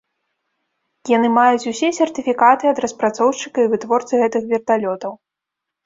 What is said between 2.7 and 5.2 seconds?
ад распрацоўшчыка і вытворцы гэтых верталётаў.